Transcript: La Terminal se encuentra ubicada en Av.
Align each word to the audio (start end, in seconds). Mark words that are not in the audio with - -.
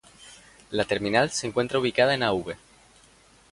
La 0.71 0.83
Terminal 0.85 1.29
se 1.29 1.45
encuentra 1.45 1.77
ubicada 1.77 2.15
en 2.15 2.23
Av. 2.23 2.55